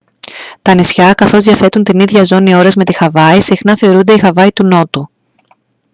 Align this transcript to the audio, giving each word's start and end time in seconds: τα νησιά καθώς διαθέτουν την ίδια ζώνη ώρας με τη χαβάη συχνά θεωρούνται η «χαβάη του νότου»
τα 0.61 0.73
νησιά 0.73 1.13
καθώς 1.13 1.43
διαθέτουν 1.43 1.83
την 1.83 1.99
ίδια 1.99 2.23
ζώνη 2.23 2.55
ώρας 2.55 2.75
με 2.75 2.83
τη 2.83 2.93
χαβάη 2.93 3.41
συχνά 3.41 3.75
θεωρούνται 3.77 4.13
η 4.13 4.17
«χαβάη 4.19 4.51
του 4.51 4.65
νότου» 4.67 5.09